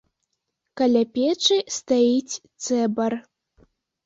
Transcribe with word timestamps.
Каля 0.79 1.03
печы 1.17 1.57
стаіць 1.77 2.39
цэбар. 2.65 3.19